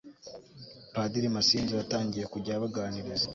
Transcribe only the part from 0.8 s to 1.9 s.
padiri masinzo